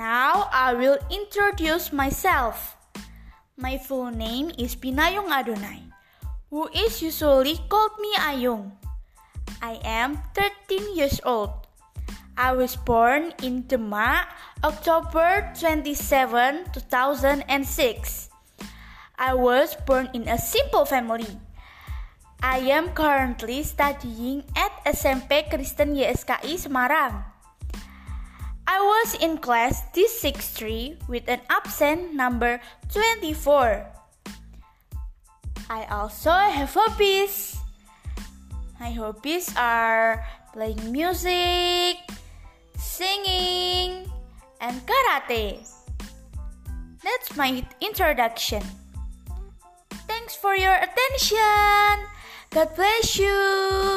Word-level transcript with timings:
I 0.00 0.74
will 0.76 0.98
introduce 1.08 1.92
myself. 1.92 2.76
My 3.56 3.78
full 3.78 4.10
name 4.10 4.52
is 4.58 4.76
Pinayong 4.76 5.32
Adonai, 5.32 5.88
who 6.50 6.68
is 6.68 7.00
usually 7.00 7.56
called 7.68 7.96
me 8.00 8.12
Ayung. 8.20 8.76
I 9.62 9.80
am 9.80 10.20
13 10.34 10.96
years 10.96 11.20
old. 11.24 11.64
I 12.36 12.52
was 12.52 12.76
born 12.76 13.32
in 13.40 13.64
Demak, 13.64 14.28
October 14.60 15.48
27, 15.56 16.76
2006. 16.76 18.28
I 19.16 19.32
was 19.32 19.76
born 19.86 20.10
in 20.12 20.28
a 20.28 20.36
simple 20.36 20.84
family. 20.84 21.40
I 22.42 22.58
am 22.68 22.92
currently 22.92 23.64
studying 23.64 24.44
at 24.52 24.76
SMP 24.84 25.48
Kristen 25.48 25.96
YSKI 25.96 26.60
Semarang. 26.60 27.35
Was 29.06 29.22
in 29.22 29.38
class 29.38 29.86
D63 29.94 31.06
with 31.06 31.30
an 31.30 31.38
absent 31.46 32.10
number 32.18 32.58
24. 32.90 33.86
I 35.70 35.86
also 35.94 36.34
have 36.34 36.74
hobbies. 36.74 37.54
My 38.82 38.90
hobbies 38.90 39.54
are 39.54 40.26
playing 40.50 40.90
music, 40.90 42.02
singing, 42.74 44.10
and 44.58 44.74
karate. 44.82 45.62
That's 46.98 47.30
my 47.38 47.62
introduction. 47.78 48.66
Thanks 50.10 50.34
for 50.34 50.58
your 50.58 50.74
attention. 50.74 52.10
God 52.50 52.74
bless 52.74 53.22
you. 53.22 53.95